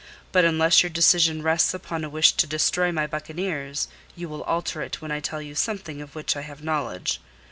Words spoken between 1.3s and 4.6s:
rests upon a wish to destroy my buccaneers, you will